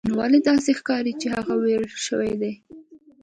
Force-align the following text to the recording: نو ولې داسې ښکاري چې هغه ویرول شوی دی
نو 0.07 0.11
ولې 0.19 0.39
داسې 0.49 0.71
ښکاري 0.79 1.13
چې 1.21 1.27
هغه 1.35 1.53
ویرول 1.63 1.93
شوی 2.07 2.31
دی 2.41 2.53